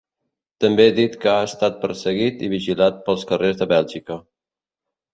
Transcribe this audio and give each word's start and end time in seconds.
També 0.63 0.87
dit 0.99 1.17
que 1.25 1.29
ha 1.33 1.43
estat 1.51 1.77
perseguit 1.85 2.43
i 2.49 2.51
vigilat 2.57 3.01
pels 3.11 3.31
carrers 3.33 3.63
de 3.63 3.71
Bèlgica. 3.77 4.23